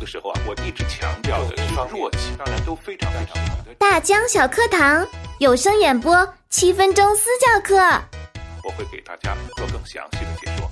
[0.00, 3.74] 的时候啊，我一直强调的是弱气，当然都非常非常好的。
[3.74, 5.06] 大江小课堂
[5.38, 7.76] 有声演播，七分钟私教课，
[8.64, 10.70] 我会给大家做更详细的解说。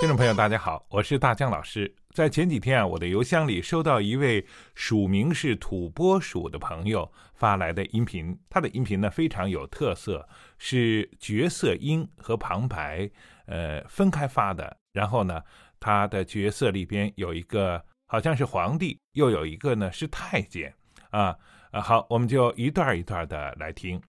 [0.00, 1.94] 听众朋友，大家好，我是大江老师。
[2.12, 4.44] 在前几天啊，我的邮箱里收到一位
[4.74, 10.28] 署名是土拨鼠的朋友发来的音频，他的音频呢非常有特色，
[10.58, 13.08] 是角色音和旁白
[13.46, 14.76] 呃分开发的。
[14.92, 15.42] 然后呢，
[15.78, 20.74] 他的角色里边有一个好像是皇帝，又有一个呢是太监
[21.10, 21.38] 啊
[21.70, 21.80] 啊。
[21.80, 24.02] 好，我们就一段一段的来听。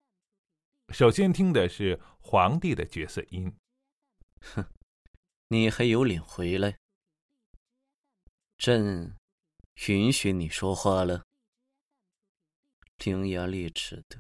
[0.94, 3.54] 首先听的是皇帝的角色音，
[4.42, 4.66] 哼。
[5.50, 6.78] 你还有脸回来？
[8.58, 9.16] 朕
[9.88, 11.24] 允许你说话了。
[12.98, 14.20] 伶牙俐齿的，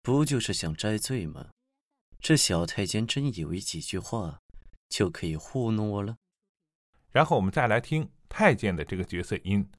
[0.00, 1.50] 不就是想摘罪吗？
[2.20, 4.40] 这小太监真以为几句话
[4.88, 6.16] 就可以糊弄我了？
[7.12, 9.70] 然后我们再来听太监的这个角色音。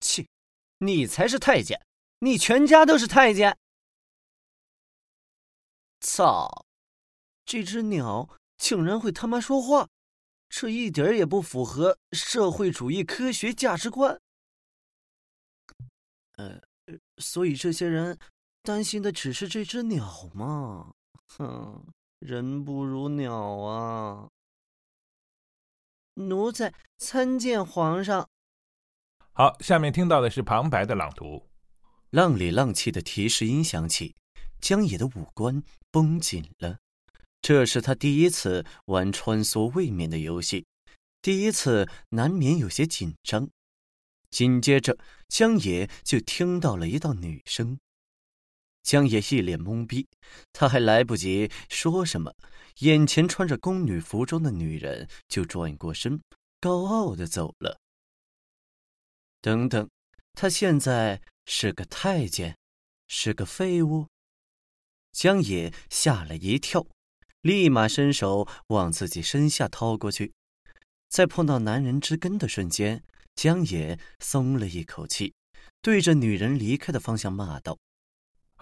[0.00, 0.26] 切，
[0.78, 1.80] 你才是太监，
[2.18, 3.56] 你全家都是太监。
[6.00, 6.66] 操，
[7.44, 8.28] 这只鸟！
[8.58, 9.88] 竟然会他妈说话，
[10.48, 14.20] 这一点也不符合社会主义科学价值观。
[16.36, 16.60] 呃，
[17.18, 18.18] 所以这些人
[18.62, 20.92] 担心的只是这只鸟吗？
[21.38, 21.84] 哼，
[22.18, 24.28] 人不如鸟啊！
[26.14, 28.28] 奴才参见皇上。
[29.32, 31.48] 好，下面听到的是旁白的朗读，
[32.10, 34.14] 浪里浪气的提示音响起，
[34.60, 36.78] 江野的五官绷紧了。
[37.40, 40.66] 这是他第一次玩穿梭位面的游戏，
[41.20, 43.48] 第一次难免有些紧张。
[44.30, 44.96] 紧接着，
[45.28, 47.78] 江野就听到了一道女声。
[48.82, 50.08] 江野一脸懵逼，
[50.52, 52.34] 他还来不及说什么，
[52.78, 56.20] 眼前穿着宫女服装的女人就转过身，
[56.60, 57.78] 高傲的走了。
[59.40, 59.88] 等等，
[60.32, 62.56] 他现在是个太监，
[63.08, 64.06] 是个废物？
[65.12, 66.86] 江野吓了一跳。
[67.42, 70.32] 立马伸手往自己身下掏过去，
[71.08, 73.02] 在碰到男人之根的瞬间，
[73.34, 75.34] 江野松了一口气，
[75.80, 77.76] 对着女人离开的方向骂道：“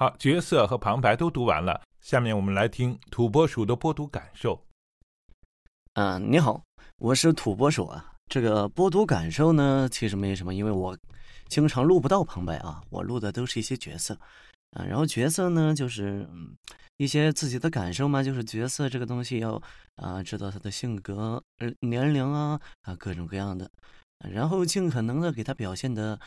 [0.01, 4.59] 好，角色和旁白都读完了，下面我们来听土拨鼠的播读感受。”
[5.93, 6.65] 啊，你好，
[6.97, 8.15] 我是土拨鼠啊。
[8.27, 10.97] 这个播读感受呢，其实没什么，因为我
[11.49, 14.19] 经常录不到旁白啊，我录的都是一些角色
[14.71, 16.57] 啊，然后角色呢，就是嗯。
[16.97, 19.63] 一些自己的感受嘛，就是角色这个东西要
[19.97, 21.43] 啊知道他的性格、
[21.81, 23.71] 年龄啊啊各种各样的，
[24.31, 26.19] 然后尽可能的给他表现的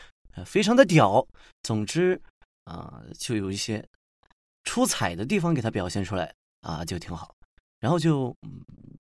[0.46, 1.28] 非常的屌。
[1.64, 2.20] 总之
[2.64, 3.88] 啊，就有一些
[4.64, 7.36] 出彩的地方给他表现出来啊，就挺好。
[7.80, 8.36] 然后就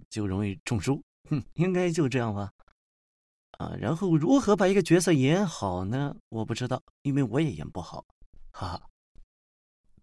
[0.10, 2.52] 就容易中书，哼，应该就这样吧。
[3.60, 6.16] 啊，然后如何把一个角色演好呢？
[6.30, 8.06] 我不知道，因为我也演不好，
[8.52, 8.82] 哈哈。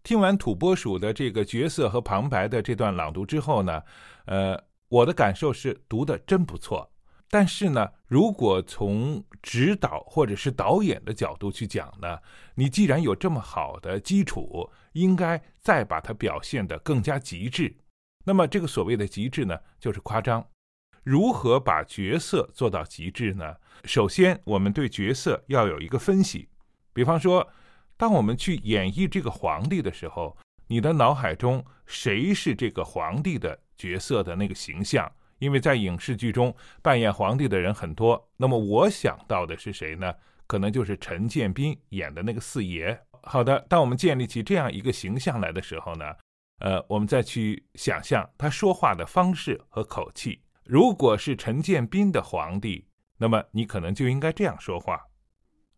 [0.03, 3.83] 听完土拨鼠的这个角色和旁白的这段朗读之后呢，
[4.25, 6.90] 呃，我的感受是读的真不错。
[7.31, 12.19] 但是呢，如果从指导或者是导演的角度去讲呢，
[12.53, 17.73] 你既然有这么好的基础，应该再把它表现得更加极致。
[18.25, 20.45] 那么这个所谓的极致呢，就是夸张。
[21.03, 23.55] 如何把角色做到极致呢？
[23.85, 26.49] 首先，我们对角色要有一个分析，
[26.93, 27.49] 比方说。
[27.97, 35.07] 当我们去演绎这个皇帝的时候，你的脑海中谁是这个皇帝的角色的那个形象？
[35.41, 40.13] 因为在影视剧中扮演皇帝的人很多，那么我想到的是谁呢？
[40.45, 42.97] 可能就是陈建斌演的那个四爷。
[43.23, 46.05] 好的，当我们建立起这样一个形象来的时候呢，
[46.59, 50.39] 呃，我们再去想象他说话的方式和口气。
[50.63, 52.85] 如果是陈建斌的皇帝，
[53.17, 55.01] 那么你可能就应该这样说话：“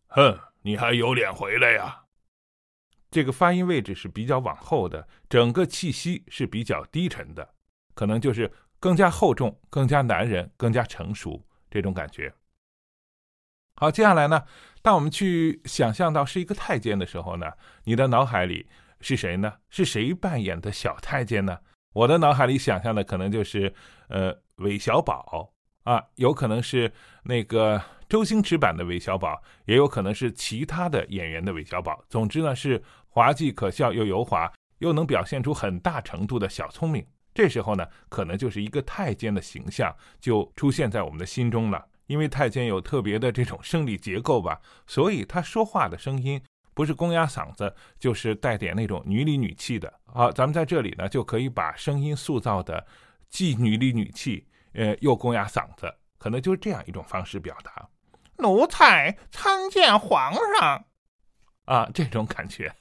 [0.07, 2.03] 哼，你还有脸回来呀？”
[3.09, 7.53] 这个发音位置是比较往后的，整个气息是比较低沉的，
[7.93, 8.51] 可能就是
[8.83, 12.33] 更加厚重、更加男人、更加成熟这种感觉。
[13.75, 14.43] 好，接下来呢，
[14.81, 17.49] 当我们去想象到是一个太监的时候呢，
[17.85, 18.67] 你的脑海里
[18.99, 19.53] 是谁呢？
[19.69, 21.57] 是谁扮演的小太监呢？
[21.93, 23.73] 我的脑海里想象的可能就是
[24.09, 25.49] 呃韦小宝
[25.83, 26.91] 啊，有可能是
[27.23, 32.03] 那个周星驰版的韦小宝，也有可能是其他的演员的韦小宝。
[32.09, 32.83] 总之呢是。
[33.07, 37.05] 滑稽可笑又油滑，又能表现出很大程度的小聪明。
[37.33, 41.85] 这时候呢，可能就是一个太监的形象就出现在我们的心中了。
[42.07, 46.39] 因为太监有特别的这种生理结构吧，所以他说话的声音
[46.73, 49.91] 不是公鸭嗓子，就是带点那种女里女气的。
[50.05, 52.85] 好，咱们在这里呢，就可以把声音塑造的
[53.29, 55.91] 既女里女气，呃，又公鸭嗓子。
[56.17, 57.89] 可能就是这样一种方式表达
[58.37, 60.85] ：“奴才参见皇上。”
[61.65, 62.75] 啊，这种感觉。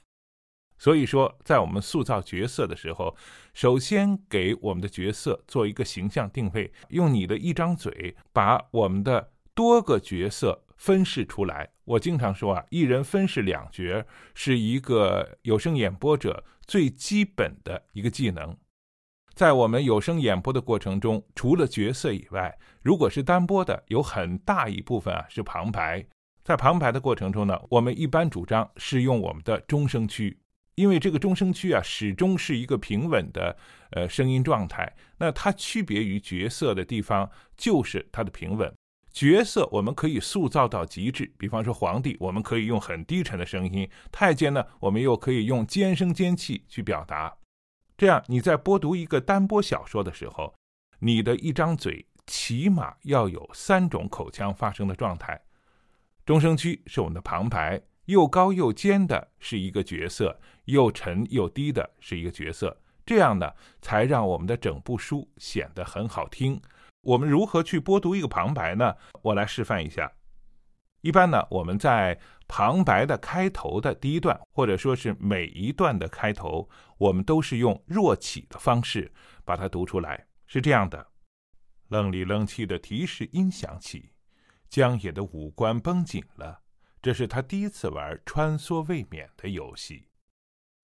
[0.83, 3.15] 所以说，在我们塑造角色的时候，
[3.53, 11.69] 首先给我们的角色做一个形象定位，用你的一张嘴把我们的多个角色分饰出来。
[11.85, 18.53] 我经常说啊，一人分饰两角是一个有声演播者最基本的一个技能。
[19.33, 26.05] 在我们有声演播的过程中，除了角色以外，如果是单播的，有很大一部分啊是旁白。
[26.43, 30.37] 在旁白的过程中呢，我们一般主张是用我们的中声区。
[30.75, 33.55] 因为这个中声区啊，始终是一个平稳的
[33.91, 34.95] 呃声音状态。
[35.17, 38.73] 那它区别于角色的地方，就是它的平稳。
[39.11, 47.37] 角色我们可以塑造到极致，比方说皇帝，我们可以用很低沉的声音；太监呢，我们又可以用尖声尖气去表达。
[47.95, 50.55] 这样你在播读一个单播小说的时候，
[50.97, 55.39] 你的一张嘴起码要有三种口腔发声的状态。
[56.25, 57.79] 中声区是我们的旁白。
[58.05, 66.61] 又高又尖的是一个角色，又沉又低的是一个角色，这样呢，才让我们的整部书显得很好听。
[67.01, 68.95] 我们如何去播读一个旁白呢？
[69.21, 70.11] 我来示范一下。
[71.01, 72.17] 一般呢，我们在
[72.47, 79.11] 旁白的开头的第一段，或者说是每一段的开头，我们都是用弱起的方式
[79.43, 81.07] 把它读出来，是这样的：
[81.89, 84.11] 愣里愣气的提示音响起，
[84.69, 86.62] 江野的五官绷紧了。
[87.03, 90.07] 这是他第一次玩穿梭未免的游戏，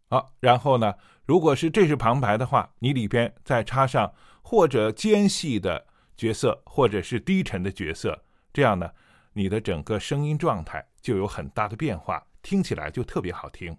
[0.09, 0.95] 好，然后呢，
[1.25, 5.87] 如果是这是旁白的话，你里边再插上或者尖细的
[6.17, 8.91] 角色，或者是低沉的角色，这样呢，
[9.31, 13.77] 你的整个声音状态就有很大的变化，听起来就特别好听。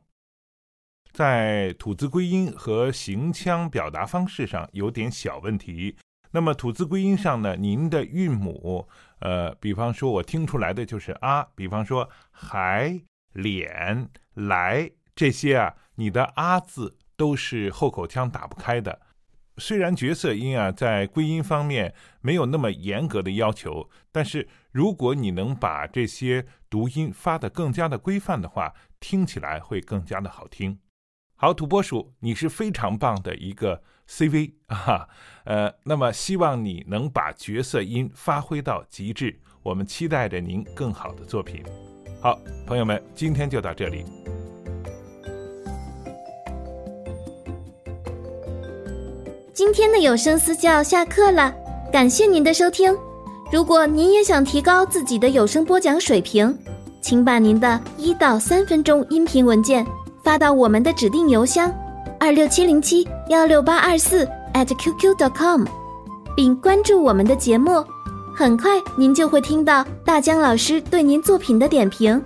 [1.12, 5.94] 在吐字归音和行腔表达方式上有点小问题。
[6.32, 8.88] 那么吐字归音上呢，您的韵母，
[9.18, 13.00] 呃，比方说我听出来的就是啊，比方说还、
[13.32, 19.00] 脸、来这些啊，你的啊字都是后口腔打不开的。
[19.56, 30.78] 虽然角色音啊在归音方面没有那么严格的要求，但是如果你能把这些读音发得更加的规范的话，听起来会更加的好听。
[31.34, 35.06] 好，土拨鼠，你是非常棒的一个 CV 啊，
[35.44, 41.62] 呃，那么希望你能把角色音发挥到极致，我们期待着您更好的作品。
[42.20, 42.36] 好，
[42.66, 44.04] 朋友们，今天就到这里。
[49.54, 51.54] 今天的有声私教下课了，
[51.92, 52.92] 感谢您的收听。
[53.52, 56.58] 如果您也想提高自己的有声播讲水平，
[57.00, 59.86] 请把您的一到三分钟音频文件。
[60.22, 61.72] 发到我们的指定邮箱
[62.22, 65.64] 二六七零七幺六八二四 at qq.com，
[66.36, 67.82] 并关注我们的节目，
[68.36, 72.22] 很快您就会听到大江老师对您作品的点评。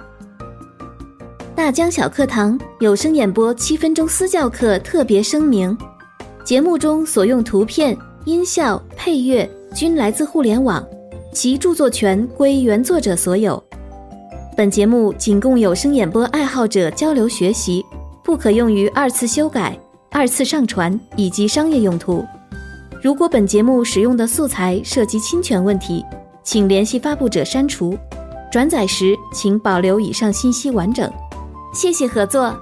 [1.54, 5.78] 大江小课堂有声演播七分钟私教课特别声明：
[6.44, 10.84] 节目中所用图片、音效、配乐均来自互联网，
[11.32, 13.62] 其著作权归原作者所有。
[14.56, 17.84] 本节目仅供有声演播爱好者交流学习，
[18.24, 19.78] 不可用于二次修改、
[20.16, 22.24] 二次上传以及商业用途。
[23.02, 26.04] 如果本节目使用的素材涉及侵权问题，
[26.44, 27.98] 请联系发布者删除。
[28.52, 31.12] 转载时请保留以上信息完整。
[31.74, 32.56] 谢谢合作。